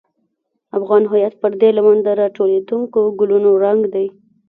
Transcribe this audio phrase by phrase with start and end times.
[0.77, 4.07] افغان هویت پر دې لمن د راټوکېدونکو ګلونو رنګ دی.